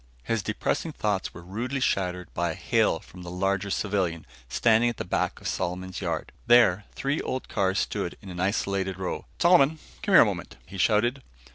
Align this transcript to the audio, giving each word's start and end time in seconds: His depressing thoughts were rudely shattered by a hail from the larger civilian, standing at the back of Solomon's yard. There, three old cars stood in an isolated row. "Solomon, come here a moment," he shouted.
His 0.23 0.41
depressing 0.41 0.93
thoughts 0.93 1.31
were 1.31 1.43
rudely 1.43 1.79
shattered 1.79 2.33
by 2.33 2.53
a 2.53 2.55
hail 2.55 3.01
from 3.01 3.21
the 3.21 3.29
larger 3.29 3.69
civilian, 3.69 4.25
standing 4.49 4.89
at 4.89 4.97
the 4.97 5.05
back 5.05 5.39
of 5.39 5.47
Solomon's 5.47 6.01
yard. 6.01 6.31
There, 6.47 6.85
three 6.95 7.21
old 7.21 7.47
cars 7.47 7.77
stood 7.77 8.17
in 8.19 8.29
an 8.31 8.39
isolated 8.39 8.97
row. 8.97 9.27
"Solomon, 9.37 9.77
come 10.01 10.15
here 10.15 10.21
a 10.21 10.25
moment," 10.25 10.57
he 10.65 10.79
shouted. 10.79 11.21